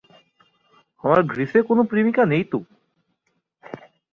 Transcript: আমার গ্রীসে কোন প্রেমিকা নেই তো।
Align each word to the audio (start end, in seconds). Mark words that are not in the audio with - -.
আমার 1.03 1.21
গ্রীসে 1.23 1.59
কোন 1.61 1.79
প্রেমিকা 1.83 2.23
নেই 2.25 2.43
তো। 2.43 2.59